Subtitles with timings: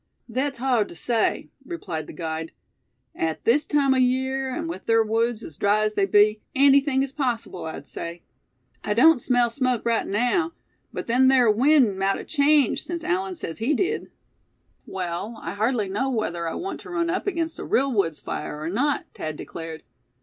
[0.33, 2.53] "Thet's hard tew say," replied the guide.
[3.15, 7.03] "At this time o' year, an' with ther woods as dry as they be, anything
[7.03, 8.23] is possible, I'd say.
[8.83, 10.53] I don't smell smoke right naow,
[10.91, 14.09] but then ther wind mout a changed sense Allan sez he did."
[14.87, 18.59] "Well, I hardly know whether I want to run up against a real woods' fire,
[18.59, 19.83] or not," Thad declared.